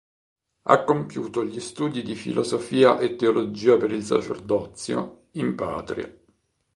[0.63, 6.11] Ha compiuto gli studi di filosofia e teologia per il sacerdozio in patria.